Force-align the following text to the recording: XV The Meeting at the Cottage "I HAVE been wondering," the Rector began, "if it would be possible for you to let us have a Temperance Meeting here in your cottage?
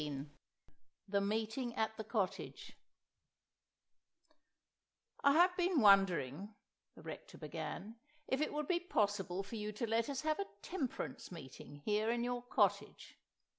XV 0.01 0.25
The 1.07 1.21
Meeting 1.21 1.75
at 1.75 1.95
the 1.95 2.03
Cottage 2.03 2.75
"I 5.23 5.33
HAVE 5.33 5.55
been 5.55 5.79
wondering," 5.79 6.55
the 6.95 7.03
Rector 7.03 7.37
began, 7.37 7.97
"if 8.27 8.41
it 8.41 8.51
would 8.51 8.67
be 8.67 8.79
possible 8.79 9.43
for 9.43 9.57
you 9.57 9.71
to 9.73 9.85
let 9.85 10.09
us 10.09 10.21
have 10.21 10.39
a 10.39 10.47
Temperance 10.63 11.31
Meeting 11.31 11.83
here 11.85 12.09
in 12.09 12.23
your 12.23 12.41
cottage? 12.41 13.19